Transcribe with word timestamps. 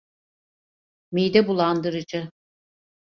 Mide 1.13 1.47
bulandırıcı. 1.47 2.29